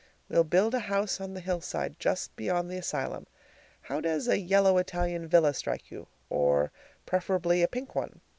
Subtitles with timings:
[0.29, 3.27] We'll build a house on the hillside just beyond the asylum
[3.81, 6.71] how does a yellow Italian villa strike you, or
[7.05, 8.19] preferably a pink one?